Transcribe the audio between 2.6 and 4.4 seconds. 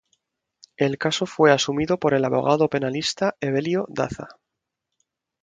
penalista Evelio Daza.